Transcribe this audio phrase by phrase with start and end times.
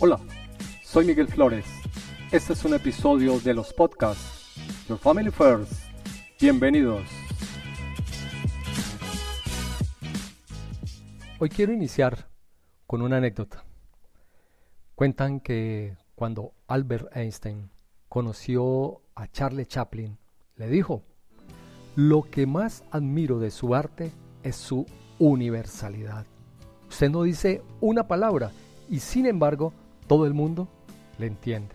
[0.00, 0.20] Hola,
[0.84, 1.66] soy Miguel Flores.
[2.30, 4.54] Este es un episodio de los podcasts
[4.88, 5.72] Your Family First.
[6.40, 7.02] Bienvenidos.
[11.40, 12.28] Hoy quiero iniciar
[12.86, 13.64] con una anécdota.
[14.94, 17.68] Cuentan que cuando Albert Einstein
[18.08, 20.16] conoció a Charles Chaplin,
[20.54, 21.02] le dijo,
[21.96, 24.12] lo que más admiro de su arte
[24.44, 24.86] es su
[25.18, 26.24] universalidad.
[26.88, 28.52] Usted no dice una palabra
[28.88, 29.72] y sin embargo
[30.08, 30.68] todo el mundo
[31.18, 31.74] le entiende.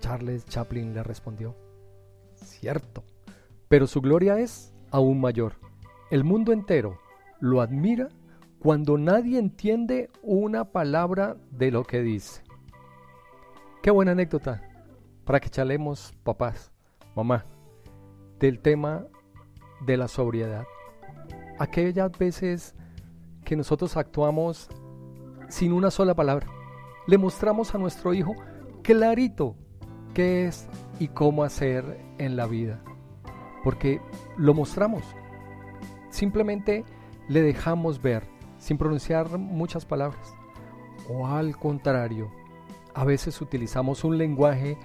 [0.00, 1.56] Charles Chaplin le respondió,
[2.34, 3.02] cierto,
[3.68, 5.54] pero su gloria es aún mayor.
[6.10, 6.98] El mundo entero
[7.40, 8.08] lo admira
[8.58, 12.42] cuando nadie entiende una palabra de lo que dice.
[13.82, 14.62] Qué buena anécdota
[15.24, 16.70] para que chalemos, papás,
[17.16, 17.46] mamá,
[18.38, 19.06] del tema
[19.86, 20.64] de la sobriedad.
[21.58, 22.74] Aquellas veces
[23.44, 24.68] que nosotros actuamos
[25.48, 26.46] sin una sola palabra,
[27.06, 28.34] le mostramos a nuestro hijo
[28.82, 29.56] clarito
[30.14, 32.82] qué es y cómo hacer en la vida.
[33.64, 34.00] Porque
[34.36, 35.02] lo mostramos.
[36.10, 36.84] Simplemente
[37.28, 38.26] le dejamos ver,
[38.58, 40.34] sin pronunciar muchas palabras.
[41.08, 42.30] O al contrario,
[42.94, 44.76] a veces utilizamos un lenguaje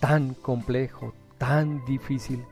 [0.00, 2.44] tan complejo, tan difícil,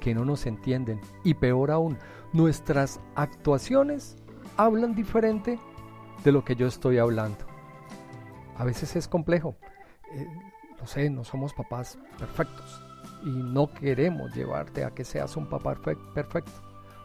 [0.00, 1.00] que no nos entienden.
[1.24, 1.98] Y peor aún,
[2.32, 4.16] nuestras actuaciones
[4.56, 5.58] hablan diferente
[6.24, 7.49] de lo que yo estoy hablando.
[8.60, 9.56] A veces es complejo.
[10.12, 10.28] Eh,
[10.78, 12.82] lo sé, no somos papás perfectos.
[13.24, 15.80] Y no queremos llevarte a que seas un papá
[16.14, 16.52] perfecto.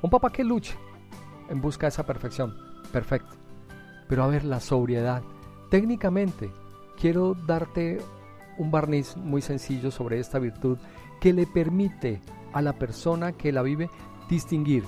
[0.01, 0.75] Un papá que luche
[1.47, 2.57] en busca de esa perfección.
[2.91, 3.37] Perfecto.
[4.09, 5.23] Pero a ver, la sobriedad.
[5.71, 6.51] Técnicamente,
[6.99, 8.01] quiero darte
[8.57, 10.77] un barniz muy sencillo sobre esta virtud
[11.21, 13.89] que le permite a la persona que la vive
[14.29, 14.83] distinguir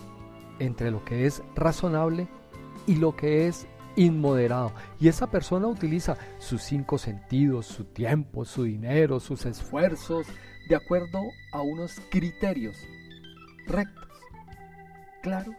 [0.59, 2.27] entre lo que es razonable
[2.87, 4.71] y lo que es inmoderado.
[4.99, 10.25] Y esa persona utiliza sus cinco sentidos, su tiempo, su dinero, sus esfuerzos,
[10.69, 11.19] de acuerdo
[11.51, 12.77] a unos criterios
[13.65, 14.07] rectos,
[15.21, 15.55] claros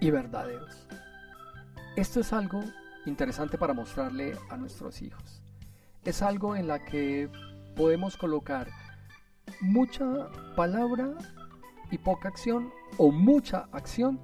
[0.00, 0.88] y verdaderos.
[1.94, 2.60] Esto es algo
[3.06, 5.42] interesante para mostrarle a nuestros hijos.
[6.04, 7.30] Es algo en la que
[7.76, 8.68] podemos colocar
[9.60, 11.14] mucha palabra
[11.90, 14.20] y poca acción o mucha acción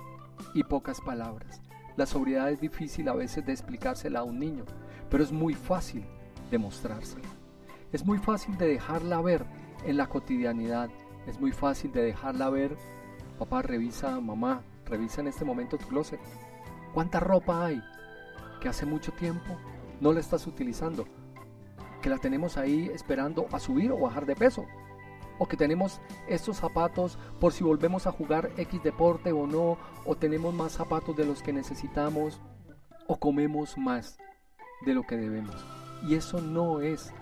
[0.54, 1.61] y pocas palabras.
[1.96, 4.64] La sobriedad es difícil a veces de explicársela a un niño,
[5.10, 6.04] pero es muy fácil
[6.50, 7.28] de mostrársela.
[7.92, 9.44] Es muy fácil de dejarla ver
[9.84, 10.88] en la cotidianidad.
[11.26, 12.76] Es muy fácil de dejarla ver.
[13.38, 16.20] Papá, revisa, mamá, revisa en este momento tu closet.
[16.94, 17.82] ¿Cuánta ropa hay
[18.60, 19.58] que hace mucho tiempo
[20.00, 21.06] no la estás utilizando?
[22.00, 24.66] Que la tenemos ahí esperando a subir o bajar de peso
[25.38, 30.16] o que tenemos estos zapatos por si volvemos a jugar X deporte o no, o
[30.16, 32.40] tenemos más zapatos de los que necesitamos,
[33.06, 34.18] o comemos más
[34.86, 35.54] de lo que debemos.
[36.08, 37.12] Y eso no es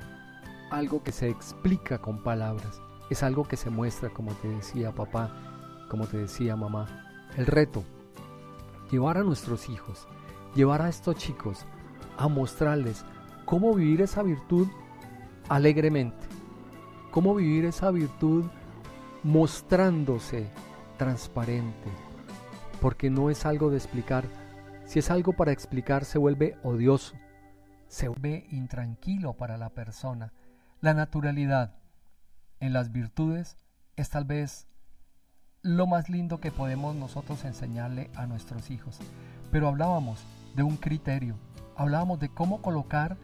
[0.71, 5.31] algo que se explica con palabras, es algo que se muestra, como te decía papá,
[5.89, 6.87] como te decía mamá.
[7.37, 7.85] El reto,
[8.91, 10.07] llevar a nuestros hijos,
[10.55, 11.65] llevar a estos chicos
[12.17, 13.05] a mostrarles
[13.45, 14.69] cómo vivir esa virtud
[15.49, 16.30] alegremente
[17.11, 18.45] cómo vivir esa virtud
[19.23, 20.49] mostrándose
[20.97, 21.91] transparente,
[22.81, 24.25] porque no es algo de explicar.
[24.85, 27.15] Si es algo para explicar, se vuelve odioso,
[27.89, 30.33] se vuelve intranquilo para la persona.
[30.81, 31.77] La naturalidad
[32.61, 33.57] en las virtudes
[33.97, 34.67] es tal vez
[35.63, 38.99] lo más lindo que podemos nosotros enseñarle a nuestros hijos.
[39.51, 41.37] Pero hablábamos de un criterio,
[41.77, 43.17] hablábamos de cómo colocar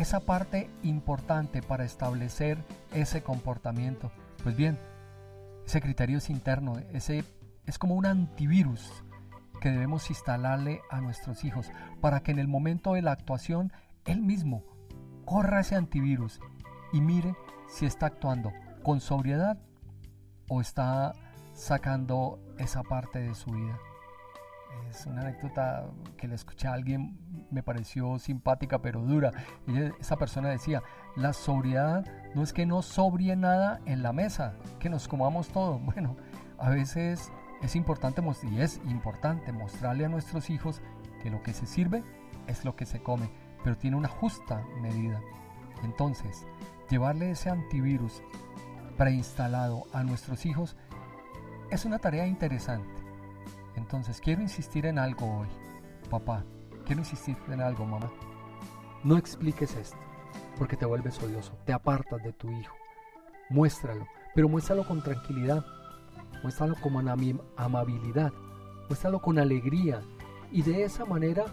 [0.00, 4.10] esa parte importante para establecer ese comportamiento.
[4.42, 4.78] Pues bien,
[5.66, 7.24] ese criterio es interno, ese
[7.66, 9.04] es como un antivirus
[9.60, 13.72] que debemos instalarle a nuestros hijos para que en el momento de la actuación
[14.06, 14.64] él mismo
[15.26, 16.40] corra ese antivirus
[16.94, 17.36] y mire
[17.68, 18.52] si está actuando
[18.82, 19.58] con sobriedad
[20.48, 21.12] o está
[21.52, 23.78] sacando esa parte de su vida.
[24.90, 25.86] Es una anécdota
[26.16, 27.16] que le escuché a alguien,
[27.50, 29.30] me pareció simpática pero dura.
[30.00, 30.82] esa persona decía,
[31.16, 35.78] la sobriedad no es que no sobrie nada en la mesa, que nos comamos todo.
[35.84, 36.16] Bueno,
[36.58, 37.32] a veces
[37.62, 40.82] es importante y es importante mostrarle a nuestros hijos
[41.22, 42.02] que lo que se sirve
[42.46, 43.30] es lo que se come,
[43.62, 45.20] pero tiene una justa medida.
[45.82, 46.46] Entonces,
[46.88, 48.22] llevarle ese antivirus
[48.96, 50.76] preinstalado a nuestros hijos
[51.70, 52.99] es una tarea interesante
[53.80, 55.48] entonces quiero insistir en algo hoy,
[56.10, 56.44] papá.
[56.84, 58.10] Quiero insistir en algo, mamá.
[59.02, 59.96] No expliques esto,
[60.58, 62.76] porque te vuelves odioso, te apartas de tu hijo.
[63.48, 65.64] Muéstralo, pero muéstralo con tranquilidad.
[66.42, 67.08] Muéstralo con
[67.56, 68.32] amabilidad.
[68.88, 70.02] Muéstralo con alegría.
[70.52, 71.44] Y de esa manera,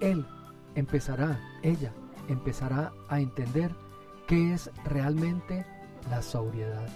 [0.00, 0.26] él
[0.74, 1.92] empezará, ella
[2.28, 3.74] empezará a entender
[4.26, 5.66] qué es realmente
[6.10, 6.88] la sobriedad.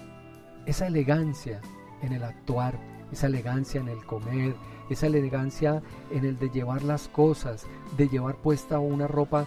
[0.66, 1.60] Esa elegancia
[2.02, 2.78] en el actuar,
[3.14, 4.54] esa elegancia en el comer,
[4.90, 7.64] esa elegancia en el de llevar las cosas,
[7.96, 9.46] de llevar puesta una ropa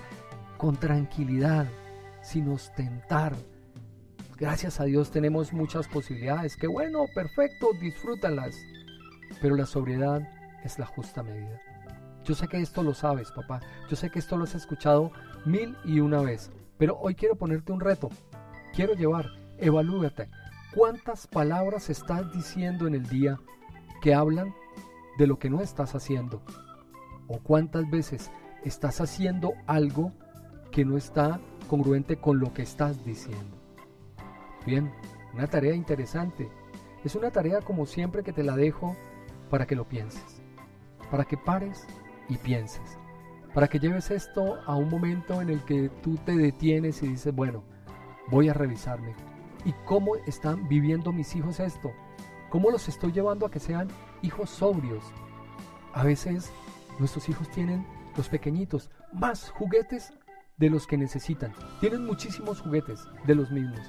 [0.57, 1.67] con tranquilidad,
[2.21, 3.35] sin ostentar.
[4.37, 6.55] Gracias a Dios tenemos muchas posibilidades.
[6.55, 8.55] Qué bueno, perfecto, disfrútalas.
[9.41, 10.21] Pero la sobriedad
[10.63, 11.61] es la justa medida.
[12.23, 13.59] Yo sé que esto lo sabes, papá.
[13.89, 15.11] Yo sé que esto lo has escuchado
[15.45, 16.51] mil y una vez.
[16.77, 18.09] Pero hoy quiero ponerte un reto.
[18.73, 19.27] Quiero llevar,
[19.57, 20.29] evalúate.
[20.73, 23.37] ¿Cuántas palabras estás diciendo en el día
[24.01, 24.53] que hablan
[25.17, 26.41] de lo que no estás haciendo?
[27.27, 28.31] ¿O cuántas veces
[28.63, 30.11] estás haciendo algo
[30.71, 31.39] que no está
[31.69, 33.57] congruente con lo que estás diciendo?
[34.65, 34.91] Bien,
[35.33, 36.49] una tarea interesante.
[37.03, 38.95] Es una tarea como siempre que te la dejo
[39.49, 40.41] para que lo pienses,
[41.09, 41.85] para que pares
[42.27, 42.97] y pienses,
[43.53, 47.33] para que lleves esto a un momento en el que tú te detienes y dices,
[47.33, 47.63] bueno,
[48.29, 49.15] voy a revisarme.
[49.65, 51.91] ¿Y cómo están viviendo mis hijos esto?
[52.49, 53.89] ¿Cómo los estoy llevando a que sean
[54.21, 55.03] hijos sobrios?
[55.93, 56.49] A veces
[56.97, 57.85] nuestros hijos tienen,
[58.15, 60.13] los pequeñitos, más juguetes
[60.55, 61.53] de los que necesitan.
[61.81, 63.81] Tienen muchísimos juguetes de los mismos.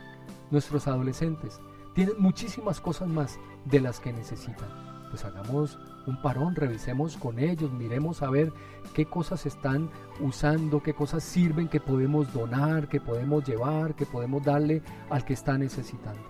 [0.51, 1.61] Nuestros adolescentes
[1.95, 4.69] tienen muchísimas cosas más de las que necesitan.
[5.11, 8.53] Pues hagamos un parón, revisemos con ellos, miremos a ver
[8.93, 9.89] qué cosas están
[10.21, 15.35] usando, qué cosas sirven, que podemos donar, que podemos llevar, que podemos darle al que
[15.35, 16.21] está necesitando.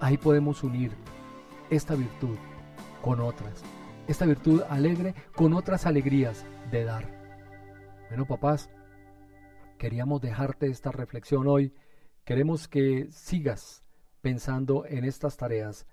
[0.00, 0.96] Ahí podemos unir
[1.70, 2.36] esta virtud
[3.02, 3.62] con otras,
[4.06, 7.08] esta virtud alegre con otras alegrías de dar.
[8.08, 8.70] Bueno, papás,
[9.78, 11.74] queríamos dejarte esta reflexión hoy.
[12.24, 13.84] Queremos que sigas
[14.20, 15.86] pensando en estas tareas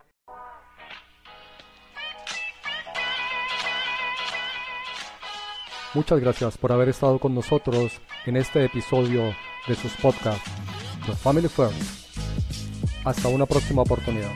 [5.96, 9.34] Muchas gracias por haber estado con nosotros en este episodio
[9.66, 10.52] de sus podcasts,
[11.06, 12.10] The Family First.
[13.06, 14.34] Hasta una próxima oportunidad.